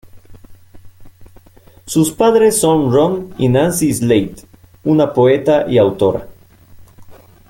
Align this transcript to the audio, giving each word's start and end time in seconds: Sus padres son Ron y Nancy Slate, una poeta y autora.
Sus 1.85 2.09
padres 2.11 2.59
son 2.59 2.91
Ron 2.91 3.35
y 3.37 3.49
Nancy 3.49 3.93
Slate, 3.93 4.47
una 4.83 5.13
poeta 5.13 5.67
y 5.69 5.77
autora. 5.77 6.27